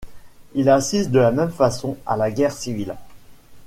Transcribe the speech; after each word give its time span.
Il 0.55 0.67
assiste 0.71 1.11
de 1.11 1.19
la 1.19 1.29
même 1.31 1.51
façon 1.51 1.95
à 2.07 2.17
la 2.17 2.31
guerre 2.31 2.53
civile. 2.57 2.95